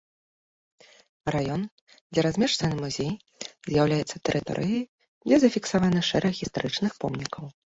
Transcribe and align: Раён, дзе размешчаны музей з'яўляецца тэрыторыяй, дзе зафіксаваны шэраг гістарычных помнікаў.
Раён, 1.33 1.61
дзе 2.11 2.19
размешчаны 2.27 2.75
музей 2.81 3.13
з'яўляецца 3.69 4.17
тэрыторыяй, 4.31 4.83
дзе 5.29 5.35
зафіксаваны 5.45 6.01
шэраг 6.09 6.33
гістарычных 6.41 6.91
помнікаў. 7.07 7.45